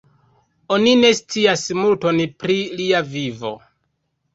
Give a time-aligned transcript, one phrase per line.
[0.77, 3.59] Oni ne scias multon pri lia vivo.